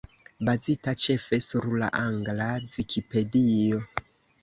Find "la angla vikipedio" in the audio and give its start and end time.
1.83-3.87